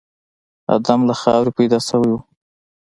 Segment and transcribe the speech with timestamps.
[0.75, 2.17] ادم له خاورې پيدا شوی و.